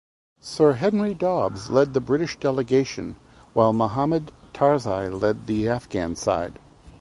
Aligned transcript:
Sir 0.39 0.73
Henry 0.73 1.13
Dobbs 1.13 1.69
led 1.69 1.93
the 1.93 2.01
British 2.01 2.35
delegation 2.39 3.17
while 3.53 3.71
Mahmud 3.71 4.31
Tarzi 4.51 5.09
led 5.13 5.45
the 5.45 5.69
Afghan 5.69 6.15
side. 6.15 6.57